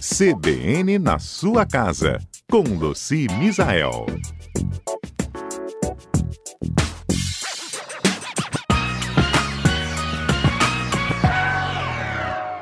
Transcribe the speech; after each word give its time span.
CBN 0.00 0.98
na 0.98 1.18
sua 1.18 1.64
casa, 1.64 2.20
com 2.50 2.62
Luci 2.62 3.26
Misael. 3.38 4.06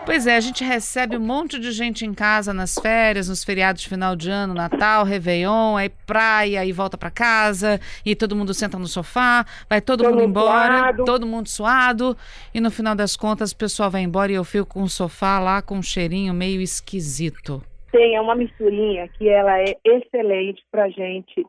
Pois 0.04 0.27
é, 0.27 0.37
a 0.37 0.40
gente 0.40 0.62
recebe 0.62 1.16
um 1.16 1.21
monte 1.21 1.59
de 1.59 1.72
gente 1.72 2.05
em 2.05 2.12
casa 2.12 2.52
nas 2.52 2.75
férias, 2.75 3.29
nos 3.29 3.43
feriados 3.43 3.80
de 3.80 3.89
final 3.89 4.14
de 4.14 4.30
ano, 4.30 4.52
Natal, 4.52 5.02
Réveillon, 5.02 5.77
aí 5.77 5.88
praia, 6.07 6.61
aí 6.61 6.73
volta 6.73 6.98
para 6.98 7.11
casa, 7.11 7.80
e 8.05 8.14
todo 8.14 8.37
mundo 8.37 8.52
senta 8.52 8.79
no 8.79 8.87
sofá, 8.87 9.46
vai 9.69 9.80
todo, 9.80 10.05
todo 10.05 10.12
mundo 10.12 10.25
embora, 10.25 10.79
suado. 10.79 11.05
todo 11.05 11.27
mundo 11.27 11.48
suado, 11.48 12.16
e 12.55 12.61
no 12.61 12.70
final 12.70 12.95
das 12.95 13.16
contas 13.16 13.52
o 13.52 13.56
pessoal 13.56 13.91
vai 13.91 14.02
embora 14.02 14.30
e 14.30 14.34
eu 14.34 14.45
fico 14.45 14.66
com 14.66 14.82
o 14.82 14.88
sofá 14.88 15.41
lá 15.41 15.62
com 15.62 15.79
um 15.79 15.82
cheirinho 15.82 16.34
meio 16.34 16.61
esquisito. 16.61 17.62
Tem, 17.91 18.15
é 18.15 18.21
uma 18.21 18.34
misturinha 18.34 19.09
que 19.09 19.27
ela 19.27 19.59
é 19.59 19.74
excelente 19.84 20.62
pra 20.71 20.91
gente 20.91 21.46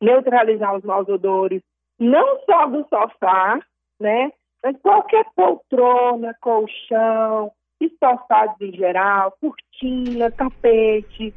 neutralizar 0.00 0.76
os 0.76 0.84
maus 0.84 1.08
odores, 1.08 1.60
não 1.98 2.38
só 2.44 2.66
do 2.66 2.86
sofá, 2.88 3.58
né, 3.98 4.30
mas 4.62 4.76
qualquer 4.80 5.24
poltrona, 5.34 6.36
colchão, 6.40 7.50
estofados 7.80 8.60
em 8.60 8.72
geral, 8.72 9.36
cortina, 9.40 10.30
tapete. 10.30 11.34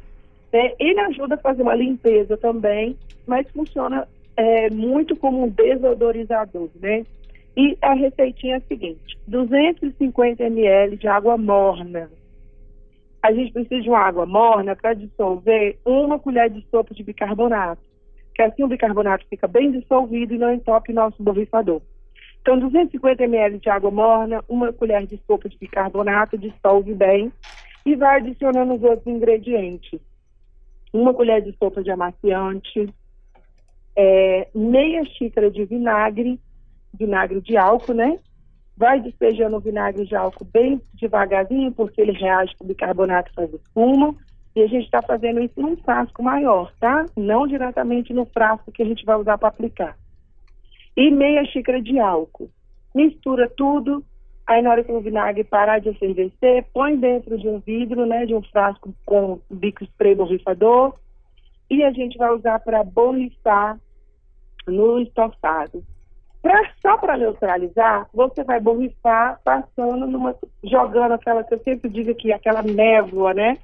Né? 0.52 0.72
Ele 0.78 1.00
ajuda 1.00 1.34
a 1.34 1.38
fazer 1.38 1.62
uma 1.62 1.74
limpeza 1.74 2.36
também, 2.36 2.96
mas 3.26 3.50
funciona 3.50 4.08
é, 4.36 4.70
muito 4.70 5.16
como 5.16 5.44
um 5.44 5.48
desodorizador, 5.48 6.70
né? 6.80 7.04
E 7.56 7.76
a 7.82 7.94
receitinha 7.94 8.54
é 8.54 8.58
a 8.58 8.62
seguinte: 8.62 9.18
250 9.26 10.42
ml 10.42 10.96
de 10.96 11.08
água 11.08 11.36
morna. 11.36 12.10
A 13.22 13.32
gente 13.32 13.52
precisa 13.52 13.82
de 13.82 13.88
uma 13.88 13.98
água 13.98 14.24
morna 14.24 14.74
para 14.74 14.94
dissolver 14.94 15.78
uma 15.84 16.18
colher 16.18 16.48
de 16.48 16.64
sopa 16.70 16.94
de 16.94 17.02
bicarbonato, 17.02 17.82
que 18.34 18.40
assim 18.40 18.64
o 18.64 18.68
bicarbonato 18.68 19.26
fica 19.28 19.46
bem 19.46 19.70
dissolvido 19.72 20.34
e 20.34 20.38
não 20.38 20.54
entope 20.54 20.92
nosso 20.92 21.22
borrifador. 21.22 21.82
Então, 22.40 22.58
250 22.58 23.22
ml 23.22 23.58
de 23.58 23.68
água 23.68 23.90
morna, 23.90 24.42
uma 24.48 24.72
colher 24.72 25.06
de 25.06 25.20
sopa 25.26 25.48
de 25.48 25.58
bicarbonato, 25.58 26.38
dissolve 26.38 26.94
bem 26.94 27.30
e 27.84 27.94
vai 27.94 28.16
adicionando 28.16 28.74
os 28.74 28.82
outros 28.82 29.06
ingredientes. 29.06 30.00
Uma 30.92 31.12
colher 31.12 31.42
de 31.42 31.54
sopa 31.58 31.82
de 31.82 31.90
amaciante, 31.90 32.92
é, 33.94 34.48
meia 34.54 35.04
xícara 35.04 35.50
de 35.50 35.64
vinagre, 35.64 36.40
vinagre 36.98 37.40
de 37.40 37.56
álcool, 37.56 37.94
né? 37.94 38.18
Vai 38.76 39.00
despejando 39.00 39.56
o 39.56 39.60
vinagre 39.60 40.06
de 40.06 40.16
álcool 40.16 40.46
bem 40.46 40.80
devagarzinho, 40.94 41.70
porque 41.72 42.00
ele 42.00 42.12
reage 42.12 42.56
com 42.56 42.64
o 42.64 42.68
bicarbonato 42.68 43.30
e 43.30 43.34
faz 43.34 43.52
espuma. 43.52 44.14
E 44.56 44.62
a 44.62 44.66
gente 44.66 44.86
está 44.86 45.00
fazendo 45.02 45.40
isso 45.40 45.60
num 45.60 45.76
frasco 45.76 46.22
maior, 46.22 46.72
tá? 46.80 47.04
Não 47.16 47.46
diretamente 47.46 48.12
no 48.12 48.24
frasco 48.26 48.72
que 48.72 48.82
a 48.82 48.86
gente 48.86 49.04
vai 49.04 49.16
usar 49.16 49.38
para 49.38 49.48
aplicar 49.48 49.96
e 50.96 51.10
meia 51.10 51.44
xícara 51.46 51.80
de 51.80 51.98
álcool. 51.98 52.50
Mistura 52.94 53.48
tudo, 53.48 54.04
aí 54.46 54.62
na 54.62 54.70
hora 54.70 54.84
que 54.84 54.92
o 54.92 55.00
vinagre 55.00 55.44
parar 55.44 55.78
de 55.78 55.92
fervecer, 55.94 56.66
põe 56.72 56.96
dentro 56.96 57.38
de 57.38 57.48
um 57.48 57.60
vidro, 57.60 58.04
né, 58.06 58.26
de 58.26 58.34
um 58.34 58.42
frasco 58.42 58.92
com 59.06 59.40
bico 59.50 59.84
spray 59.84 60.14
borrifador, 60.14 60.94
e 61.70 61.84
a 61.84 61.92
gente 61.92 62.18
vai 62.18 62.30
usar 62.34 62.58
para 62.60 62.82
borrifar 62.82 63.78
no 64.66 64.98
estofado. 65.00 65.84
Pra, 66.42 66.58
só 66.80 66.96
para 66.96 67.18
neutralizar, 67.18 68.08
você 68.14 68.42
vai 68.42 68.58
borrifar 68.58 69.40
passando 69.44 70.06
numa. 70.06 70.34
jogando 70.64 71.12
aquela 71.12 71.44
que 71.44 71.54
eu 71.54 71.62
sempre 71.62 71.90
digo 71.90 72.14
que 72.14 72.32
aquela 72.32 72.62
névoa, 72.62 73.34
né? 73.34 73.58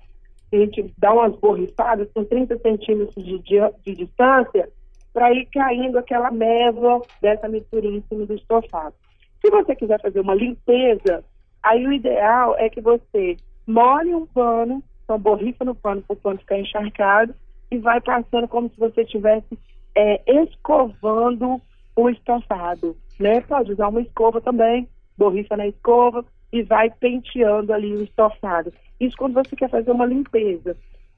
A 0.52 0.56
gente 0.56 0.92
dá 0.98 1.12
umas 1.12 1.34
borrifadas 1.36 2.08
com 2.12 2.24
30 2.24 2.58
centímetros 2.58 3.24
de, 3.24 3.38
de, 3.40 3.56
de 3.84 3.94
distância 3.94 4.68
para 5.16 5.32
ir 5.32 5.46
caindo 5.46 5.98
aquela 5.98 6.30
névoa 6.30 7.00
dessa 7.22 7.48
misturinha 7.48 7.96
em 7.96 8.02
cima 8.02 8.26
do 8.26 8.34
estofado. 8.34 8.94
Se 9.40 9.50
você 9.50 9.74
quiser 9.74 9.98
fazer 9.98 10.20
uma 10.20 10.34
limpeza, 10.34 11.24
aí 11.62 11.86
o 11.86 11.92
ideal 11.94 12.54
é 12.58 12.68
que 12.68 12.82
você 12.82 13.38
molhe 13.66 14.14
um 14.14 14.26
pano, 14.26 14.82
então 15.02 15.18
borrifa 15.18 15.64
no 15.64 15.74
pano 15.74 16.02
para 16.02 16.12
o 16.12 16.16
pano 16.18 16.38
ficar 16.38 16.58
encharcado 16.58 17.34
e 17.70 17.78
vai 17.78 17.98
passando 17.98 18.46
como 18.46 18.68
se 18.68 18.78
você 18.78 19.04
estivesse 19.04 19.58
é, 19.94 20.20
escovando 20.42 21.62
o 21.96 22.10
estofado, 22.10 22.94
né? 23.18 23.40
Pode 23.40 23.72
usar 23.72 23.88
uma 23.88 24.02
escova 24.02 24.38
também, 24.42 24.86
borrifa 25.16 25.56
na 25.56 25.66
escova 25.66 26.26
e 26.52 26.62
vai 26.62 26.90
penteando 26.90 27.72
ali 27.72 27.96
o 27.96 28.02
estofado. 28.02 28.70
Isso 29.00 29.16
quando 29.16 29.32
você 29.32 29.56
quer 29.56 29.70
fazer 29.70 29.90
uma 29.90 30.04
limpeza. 30.04 30.76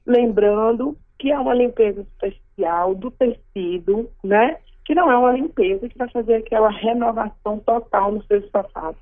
Lembrando 0.09 0.97
que 1.19 1.31
é 1.31 1.37
uma 1.37 1.53
limpeza 1.53 2.03
superficial 2.03 2.95
do 2.95 3.11
tecido, 3.11 4.09
né? 4.23 4.57
Que 4.83 4.95
não 4.95 5.11
é 5.11 5.15
uma 5.15 5.33
limpeza 5.33 5.87
que 5.87 5.97
vai 5.97 6.09
fazer 6.09 6.35
aquela 6.35 6.71
renovação 6.71 7.59
total 7.59 8.11
no 8.11 8.23
seu 8.23 8.39
estofado. 8.39 8.97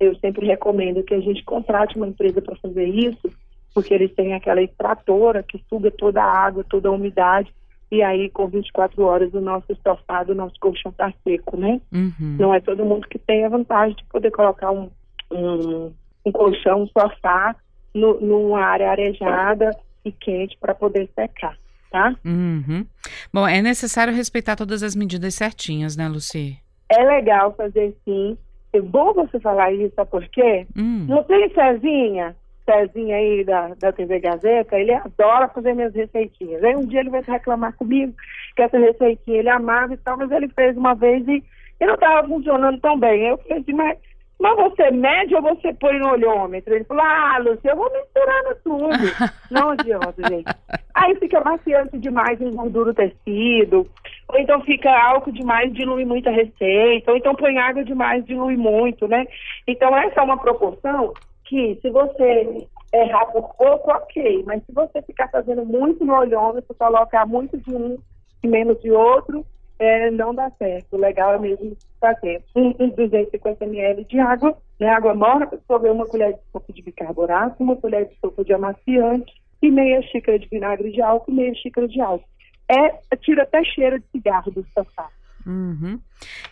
Eu 0.00 0.16
sempre 0.16 0.44
recomendo 0.44 1.04
que 1.04 1.14
a 1.14 1.20
gente 1.20 1.44
contrate 1.44 1.96
uma 1.96 2.08
empresa 2.08 2.42
para 2.42 2.56
fazer 2.56 2.86
isso, 2.86 3.30
porque 3.72 3.94
eles 3.94 4.12
têm 4.14 4.34
aquela 4.34 4.60
extratora 4.60 5.44
que 5.44 5.62
suga 5.68 5.88
toda 5.92 6.20
a 6.20 6.46
água, 6.46 6.64
toda 6.68 6.88
a 6.88 6.92
umidade, 6.92 7.54
e 7.88 8.02
aí 8.02 8.28
com 8.28 8.48
24 8.48 9.00
horas 9.04 9.32
o 9.32 9.40
nosso 9.40 9.70
estofado, 9.70 10.32
o 10.32 10.34
nosso 10.34 10.54
colchão 10.58 10.90
está 10.90 11.12
seco, 11.22 11.56
né? 11.56 11.80
Uhum. 11.92 12.36
Não 12.40 12.52
é 12.52 12.60
todo 12.60 12.84
mundo 12.84 13.06
que 13.06 13.20
tem 13.20 13.44
a 13.44 13.48
vantagem 13.48 13.94
de 13.94 14.04
poder 14.06 14.32
colocar 14.32 14.72
um, 14.72 14.90
um, 15.30 15.92
um 16.24 16.32
colchão, 16.32 16.82
um 16.82 16.88
sofá 16.88 17.54
no, 17.94 18.20
numa 18.20 18.64
área 18.64 18.90
arejada 18.90 19.70
e 20.04 20.12
quente 20.12 20.56
para 20.58 20.74
poder 20.74 21.08
secar, 21.14 21.56
tá? 21.90 22.14
Uhum. 22.24 22.86
Bom, 23.32 23.46
é 23.46 23.60
necessário 23.60 24.14
respeitar 24.14 24.56
todas 24.56 24.82
as 24.82 24.94
medidas 24.94 25.34
certinhas, 25.34 25.96
né, 25.96 26.08
Luci? 26.08 26.58
É 26.88 27.02
legal 27.04 27.54
fazer 27.54 27.96
sim. 28.04 28.36
É 28.72 28.80
bom 28.80 29.12
você 29.12 29.38
falar 29.40 29.72
isso, 29.72 29.94
sabe 29.94 30.10
por 30.10 30.26
quê? 30.28 30.66
Hum. 30.76 31.06
Não 31.08 31.22
tem 31.24 31.52
Cezinha? 31.52 32.36
Cezinha 32.64 33.16
aí 33.16 33.44
da, 33.44 33.74
da 33.74 33.92
TV 33.92 34.20
Gazeta, 34.20 34.78
ele 34.78 34.92
adora 34.92 35.48
fazer 35.48 35.74
minhas 35.74 35.94
receitinhas. 35.94 36.62
Aí 36.62 36.76
um 36.76 36.86
dia 36.86 37.00
ele 37.00 37.10
vai 37.10 37.22
reclamar 37.22 37.74
comigo 37.74 38.14
que 38.54 38.62
essa 38.62 38.78
receitinha 38.78 39.38
ele 39.38 39.48
amava 39.48 39.94
e 39.94 39.96
tal, 39.96 40.16
mas 40.16 40.30
ele 40.30 40.48
fez 40.48 40.76
uma 40.76 40.94
vez 40.94 41.26
e, 41.26 41.42
e 41.80 41.86
não 41.86 41.94
estava 41.94 42.26
funcionando 42.28 42.80
tão 42.80 42.98
bem. 42.98 43.26
Eu 43.26 43.38
falei 43.38 43.58
assim, 43.58 43.72
mas 43.72 43.98
mas 44.40 44.56
você 44.56 44.90
mede 44.90 45.34
ou 45.34 45.42
você 45.42 45.72
põe 45.74 45.98
no 45.98 46.12
olhômetro? 46.12 46.74
Ele 46.74 46.84
falou, 46.84 47.04
ah, 47.04 47.36
Lúcia, 47.38 47.70
eu 47.70 47.76
vou 47.76 47.92
misturar 47.92 48.42
no 48.44 48.54
tudo. 48.64 49.04
Não 49.50 49.70
adianta, 49.70 50.14
gente. 50.28 50.50
Aí 50.94 51.14
fica 51.16 51.44
maciante 51.44 51.98
demais, 51.98 52.40
engordura 52.40 52.90
o 52.90 52.94
tecido. 52.94 53.86
Ou 54.28 54.38
então 54.38 54.62
fica 54.62 54.90
álcool 54.90 55.32
demais, 55.32 55.70
dilui 55.74 56.06
muita 56.06 56.30
receita. 56.30 57.10
Ou 57.10 57.18
então 57.18 57.34
põe 57.34 57.58
água 57.58 57.84
demais, 57.84 58.24
dilui 58.24 58.56
muito, 58.56 59.06
né? 59.06 59.26
Então 59.66 59.94
essa 59.94 60.20
é 60.20 60.22
uma 60.22 60.38
proporção 60.38 61.12
que 61.44 61.78
se 61.82 61.90
você 61.90 62.66
errar 62.94 63.26
por 63.26 63.54
pouco, 63.56 63.90
ok. 63.90 64.42
Mas 64.46 64.64
se 64.64 64.72
você 64.72 65.02
ficar 65.02 65.28
fazendo 65.28 65.66
muito 65.66 66.02
no 66.02 66.16
olhômetro, 66.16 66.74
colocar 66.74 67.26
muito 67.26 67.58
de 67.58 67.74
um 67.74 67.98
e 68.42 68.48
menos 68.48 68.80
de 68.80 68.90
outro, 68.90 69.44
é, 69.80 70.10
não 70.10 70.34
dá 70.34 70.50
certo. 70.58 70.94
O 70.94 71.00
legal 71.00 71.34
é 71.34 71.38
mesmo 71.38 71.76
fazer 71.98 72.44
um, 72.54 72.74
um 72.78 72.90
250 72.90 73.64
ml 73.64 74.04
de 74.04 74.20
água, 74.20 74.56
né, 74.78 74.88
água 74.88 75.14
morna, 75.14 75.48
absorver 75.50 75.90
uma 75.90 76.06
colher 76.06 76.34
de 76.34 76.40
sopa 76.52 76.72
de 76.72 76.82
bicarbonato, 76.82 77.62
uma 77.62 77.76
colher 77.76 78.06
de 78.06 78.14
sopa 78.20 78.44
de 78.44 78.52
amaciante 78.52 79.32
e 79.62 79.70
meia 79.70 80.02
xícara 80.02 80.38
de 80.38 80.46
vinagre 80.48 80.92
de 80.92 81.00
álcool, 81.00 81.32
meia 81.32 81.54
xícara 81.54 81.88
de 81.88 82.00
álcool. 82.00 82.28
É, 82.70 83.16
tira 83.16 83.42
até 83.42 83.64
cheiro 83.64 83.98
de 83.98 84.04
cigarro 84.12 84.50
do 84.52 84.64
sofá. 84.74 85.08
Uhum. 85.46 85.98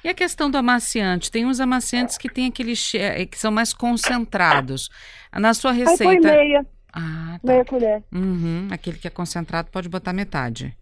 E 0.02 0.08
a 0.08 0.14
questão 0.14 0.50
do 0.50 0.56
amaciante? 0.56 1.30
Tem 1.30 1.44
uns 1.44 1.60
amaciantes 1.60 2.16
que 2.16 2.30
tem 2.30 2.46
aquele 2.46 2.72
eh, 2.94 3.26
que 3.26 3.38
são 3.38 3.52
mais 3.52 3.74
concentrados. 3.74 4.88
Na 5.32 5.52
sua 5.52 5.72
receita. 5.72 6.10
Aí 6.10 6.20
põe 6.20 6.30
meia. 6.30 6.66
Ah, 6.94 7.38
tá. 7.44 7.52
Meia 7.52 7.64
colher. 7.66 8.02
Uhum. 8.10 8.68
Aquele 8.70 8.96
que 8.96 9.06
é 9.06 9.10
concentrado 9.10 9.70
pode 9.70 9.88
botar 9.88 10.14
metade. 10.14 10.74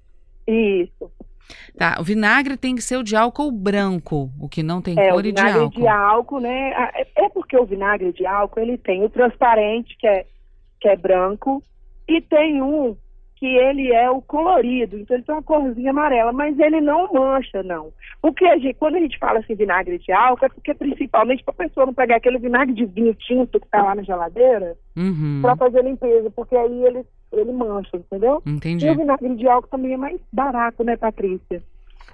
Isso. 0.47 1.11
Tá, 1.77 1.97
o 2.01 2.05
vinagre 2.05 2.57
tem 2.57 2.75
que 2.75 2.83
ser 2.83 2.97
o 2.97 3.03
de 3.03 3.15
álcool 3.15 3.51
branco, 3.51 4.31
o 4.41 4.49
que 4.49 4.63
não 4.63 4.81
tem 4.81 4.99
é, 4.99 5.11
cor 5.11 5.25
e 5.25 5.33
de 5.33 5.41
álcool. 5.41 5.67
O 5.67 5.71
vinagre 5.71 5.81
de 5.81 5.89
álcool, 5.89 6.41
né? 6.41 6.71
É, 6.95 7.25
é 7.25 7.29
porque 7.29 7.57
o 7.57 7.65
vinagre 7.65 8.13
de 8.13 8.27
álcool, 8.27 8.61
ele 8.61 8.79
tem 8.79 9.05
o 9.05 9.11
transparente, 9.11 9.97
que 9.99 10.07
é, 10.07 10.27
que 10.81 10.89
é 10.89 10.97
branco, 10.97 11.63
e 12.09 12.21
tem 12.21 12.63
um 12.63 12.97
que 13.37 13.47
ele 13.47 13.93
é 13.93 14.11
o 14.11 14.23
colorido, 14.23 14.99
então 14.99 15.17
ele 15.17 15.25
tem 15.25 15.35
uma 15.35 15.43
corzinha 15.43 15.91
amarela, 15.91 16.33
mas 16.33 16.59
ele 16.59 16.81
não 16.81 17.13
mancha, 17.13 17.63
não. 17.63 17.93
O 18.23 18.33
que 18.33 18.45
a 18.47 18.57
gente, 18.57 18.75
quando 18.75 18.97
a 18.97 19.01
gente 19.01 19.19
fala 19.19 19.39
assim 19.39 19.55
vinagre 19.55 19.99
de 19.99 20.11
álcool, 20.11 20.47
é 20.47 20.49
porque 20.49 20.75
principalmente 20.75 21.45
para 21.45 21.53
a 21.53 21.69
pessoa 21.69 21.87
não 21.87 21.95
pegar 21.95 22.17
aquele 22.17 22.39
vinagre 22.39 22.75
de 22.75 22.87
vinho 22.87 23.15
tinto 23.15 23.61
que 23.61 23.67
está 23.67 23.83
lá 23.83 23.95
na 23.95 24.03
geladeira, 24.03 24.77
uhum. 24.97 25.41
para 25.43 25.55
fazer 25.55 25.85
limpeza, 25.85 26.31
porque 26.35 26.57
aí 26.57 26.85
ele 26.85 27.05
ele 27.33 27.53
mancha, 27.53 27.97
entendeu? 27.97 28.41
Entendi. 28.47 28.87
E 28.87 28.91
o 28.91 28.97
vinagre 28.97 29.35
de 29.35 29.47
álcool 29.47 29.69
também 29.69 29.93
é 29.93 29.97
mais 29.97 30.19
barato, 30.33 30.83
né, 30.83 30.97
Patrícia? 30.97 31.63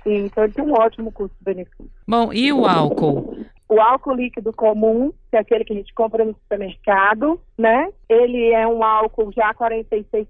Então 0.05 0.43
ele 0.43 0.53
tem 0.53 0.65
um 0.65 0.73
ótimo 0.73 1.13
custo-benefício. 1.13 1.91
Bom, 2.09 2.33
e 2.33 2.53
o 2.53 2.67
álcool? 2.67 3.37
o 3.73 3.81
álcool 3.81 4.15
líquido 4.15 4.53
comum, 4.53 5.13
que 5.31 5.37
é 5.37 5.41
aquele 5.41 5.65
que 5.65 5.73
a 5.73 5.77
gente 5.77 5.95
compra 5.95 6.25
no 6.25 6.35
supermercado, 6.35 7.41
né? 7.57 7.89
Ele 8.07 8.53
é 8.53 8.69
um 8.69 8.85
álcool 8.85 9.33
já 9.33 9.55
46%, 9.55 10.27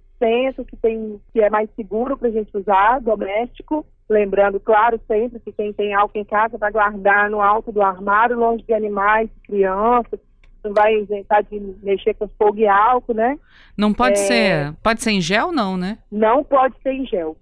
que, 0.65 0.77
tem, 0.77 1.21
que 1.33 1.41
é 1.41 1.51
mais 1.51 1.69
seguro 1.75 2.17
para 2.17 2.29
a 2.29 2.33
gente 2.33 2.57
usar, 2.57 3.01
doméstico. 3.01 3.87
Lembrando, 4.09 4.61
claro, 4.61 5.01
sempre 5.07 5.41
que 5.41 5.53
quem 5.53 5.73
tem 5.73 5.95
álcool 5.95 6.19
em 6.19 6.25
casa 6.25 6.59
vai 6.59 6.71
guardar 6.71 7.31
no 7.31 7.41
alto 7.41 7.73
do 7.73 7.83
armário, 7.83 8.39
longe 8.39 8.65
de 8.65 8.75
animais, 8.75 9.31
crianças, 9.45 10.21
não 10.63 10.73
vai 10.73 10.95
inventar 10.95 11.43
de 11.43 11.59
mexer 11.83 12.15
com 12.15 12.29
fogo 12.29 12.59
e 12.59 12.67
álcool, 12.67 13.15
né? 13.15 13.39
Não 13.77 13.93
pode 13.93 14.19
é... 14.19 14.23
ser. 14.23 14.73
Pode 14.83 15.03
ser 15.03 15.11
em 15.11 15.21
gel, 15.21 15.51
não, 15.51 15.77
né? 15.77 15.99
Não 16.11 16.45
pode 16.45 16.75
ser 16.83 16.93
em 16.93 17.07
gel. 17.07 17.37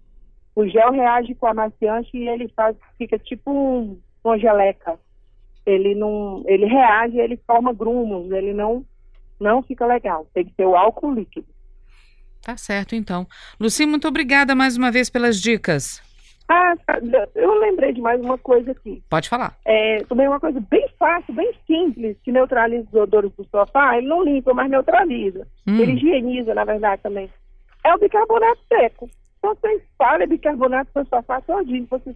O 0.54 0.66
gel 0.66 0.90
reage 0.90 1.34
com 1.34 1.46
amaciante 1.46 2.10
e 2.16 2.28
ele 2.28 2.48
faz, 2.56 2.76
fica 2.96 3.18
tipo 3.18 3.50
um, 3.50 3.98
uma 4.24 4.38
geleca. 4.38 4.98
Ele 5.66 5.94
não, 5.94 6.42
ele 6.46 6.66
reage, 6.66 7.18
ele 7.18 7.36
forma 7.46 7.72
grumos, 7.72 8.30
ele 8.30 8.52
não, 8.52 8.84
não 9.38 9.62
fica 9.62 9.86
legal. 9.86 10.26
Tem 10.32 10.44
que 10.44 10.54
ser 10.54 10.64
o 10.64 10.76
álcool 10.76 11.14
líquido. 11.14 11.46
Tá 12.42 12.56
certo, 12.56 12.94
então. 12.94 13.26
Luci, 13.58 13.86
muito 13.86 14.08
obrigada 14.08 14.54
mais 14.54 14.76
uma 14.76 14.90
vez 14.90 15.10
pelas 15.10 15.40
dicas. 15.40 16.02
Ah, 16.48 16.74
eu 17.36 17.54
lembrei 17.60 17.92
de 17.92 18.00
mais 18.00 18.20
uma 18.20 18.36
coisa 18.36 18.72
aqui. 18.72 19.00
Pode 19.08 19.28
falar. 19.28 19.56
É, 19.64 19.98
também 20.04 20.26
uma 20.26 20.40
coisa 20.40 20.60
bem 20.68 20.88
fácil, 20.98 21.32
bem 21.32 21.52
simples, 21.64 22.16
que 22.24 22.32
neutraliza 22.32 22.88
os 22.88 22.94
odores 22.94 23.30
do 23.36 23.44
sofá. 23.44 23.96
Ele 23.96 24.08
não 24.08 24.24
limpa, 24.24 24.52
mas 24.52 24.68
neutraliza. 24.68 25.46
Hum. 25.64 25.78
Ele 25.78 25.92
higieniza, 25.92 26.52
na 26.52 26.64
verdade, 26.64 27.02
também. 27.02 27.30
É 27.84 27.94
o 27.94 27.98
bicarbonato 27.98 28.60
seco. 28.66 29.08
Então 29.38 29.54
você 29.54 29.74
espalha 29.74 30.26
bicarbonato 30.26 30.90
no 30.92 31.06
sofá 31.06 31.40
todinho. 31.40 31.86
Você, 31.88 32.12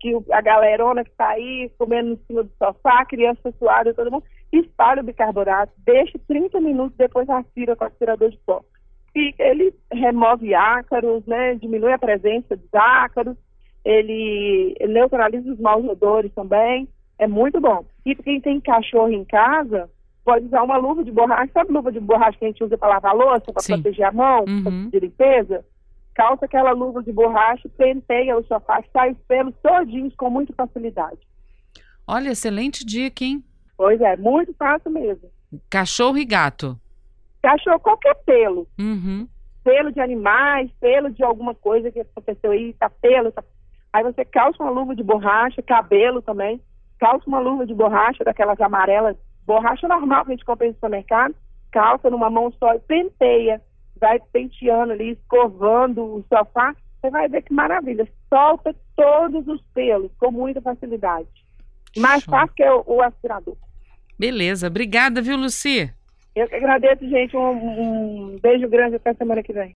que 0.00 0.16
a 0.30 0.40
galerona 0.40 1.02
que 1.02 1.10
está 1.10 1.30
aí 1.30 1.68
comendo 1.76 2.12
em 2.12 2.20
cima 2.28 2.44
do 2.44 2.52
sofá, 2.56 3.04
criança 3.06 3.52
suada, 3.58 3.92
todo 3.92 4.10
mundo, 4.10 4.24
espalha 4.52 5.02
o 5.02 5.04
bicarbonato, 5.04 5.72
deixa 5.78 6.16
30 6.28 6.60
minutos, 6.60 6.96
depois 6.96 7.28
aspira 7.28 7.74
com 7.74 7.84
o 7.84 7.88
aspirador 7.88 8.30
de 8.30 8.38
pó. 8.46 8.62
E 9.14 9.34
ele 9.38 9.74
remove 9.92 10.54
ácaros, 10.54 11.24
né, 11.26 11.54
diminui 11.54 11.92
a 11.92 11.98
presença 11.98 12.56
dos 12.56 12.74
ácaros, 12.74 13.36
ele, 13.84 14.74
neutraliza 14.88 15.52
os 15.52 15.60
maus 15.60 15.84
odores 15.84 16.32
também, 16.34 16.88
é 17.18 17.26
muito 17.28 17.60
bom. 17.60 17.84
E 18.04 18.14
quem 18.14 18.40
tem 18.40 18.60
cachorro 18.60 19.10
em 19.10 19.24
casa, 19.24 19.88
pode 20.24 20.46
usar 20.46 20.62
uma 20.62 20.76
luva 20.76 21.04
de 21.04 21.12
borracha, 21.12 21.52
sabe 21.52 21.72
luva 21.72 21.92
de 21.92 22.00
borracha 22.00 22.38
que 22.38 22.44
a 22.44 22.48
gente 22.48 22.64
usa 22.64 22.78
para 22.78 22.88
lavar 22.88 23.14
louça, 23.14 23.52
para 23.52 23.62
proteger 23.62 24.06
a 24.06 24.12
mão, 24.12 24.44
uhum. 24.48 24.88
de 24.88 24.98
limpeza? 24.98 25.64
Calça 26.14 26.46
aquela 26.46 26.72
luva 26.72 27.02
de 27.02 27.12
borracha, 27.12 27.68
penteia 27.76 28.36
o 28.36 28.44
sofá, 28.44 28.82
sai 28.92 29.12
os 29.12 29.18
pelos 29.28 29.54
todinhos 29.62 30.14
com 30.16 30.30
muita 30.30 30.52
facilidade. 30.54 31.18
Olha, 32.06 32.30
excelente 32.30 32.84
dica, 32.84 33.24
hein? 33.24 33.44
Pois 33.76 34.00
é, 34.00 34.16
muito 34.16 34.54
fácil 34.54 34.90
mesmo. 34.90 35.28
Cachorro 35.68 36.18
e 36.18 36.24
gato. 36.24 36.78
Cachorro, 37.44 37.78
qualquer 37.78 38.14
pelo. 38.24 38.66
Uhum. 38.78 39.28
Pelo 39.62 39.92
de 39.92 40.00
animais, 40.00 40.70
pelo 40.80 41.10
de 41.10 41.22
alguma 41.22 41.54
coisa 41.54 41.90
que 41.90 42.00
aconteceu 42.00 42.52
aí, 42.52 42.72
tá 42.72 42.88
pelo, 42.88 43.30
tá 43.30 43.44
Aí 43.92 44.02
você 44.02 44.24
calça 44.24 44.62
uma 44.62 44.72
luva 44.72 44.96
de 44.96 45.02
borracha, 45.02 45.62
cabelo 45.62 46.22
também, 46.22 46.58
calça 46.98 47.28
uma 47.28 47.38
luva 47.38 47.66
de 47.66 47.74
borracha, 47.74 48.24
daquelas 48.24 48.58
amarelas, 48.60 49.14
borracha 49.46 49.86
normal 49.86 50.24
que 50.24 50.32
a 50.32 50.34
gente 50.34 50.44
compra 50.44 50.66
no 50.66 50.72
supermercado, 50.72 51.34
calça 51.70 52.08
numa 52.08 52.30
mão 52.30 52.50
só 52.58 52.74
e 52.74 52.80
penteia, 52.80 53.60
vai 54.00 54.18
penteando 54.32 54.94
ali, 54.94 55.10
escovando 55.10 56.02
o 56.02 56.24
sofá, 56.28 56.74
você 57.00 57.10
vai 57.10 57.28
ver 57.28 57.42
que 57.42 57.52
maravilha, 57.52 58.08
solta 58.28 58.74
todos 58.96 59.46
os 59.46 59.60
pelos 59.74 60.10
com 60.18 60.32
muita 60.32 60.62
facilidade. 60.62 61.28
Mais 61.98 62.22
Show. 62.22 62.32
fácil 62.32 62.54
que 62.56 62.64
o, 62.64 62.84
o 62.86 63.02
aspirador. 63.02 63.56
Beleza, 64.18 64.66
obrigada, 64.66 65.20
viu, 65.20 65.36
Luci? 65.36 65.92
Eu 66.34 66.48
que 66.48 66.54
agradeço, 66.56 67.08
gente. 67.08 67.36
Um, 67.36 68.34
um 68.34 68.38
beijo 68.40 68.68
grande 68.68 68.96
até 68.96 69.14
semana 69.14 69.42
que 69.42 69.52
vem. 69.52 69.72